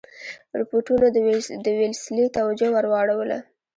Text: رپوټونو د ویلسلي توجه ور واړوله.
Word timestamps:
رپوټونو 0.59 1.05
د 1.65 1.67
ویلسلي 1.79 2.25
توجه 2.37 2.67
ور 2.71 2.85
واړوله. 2.91 3.39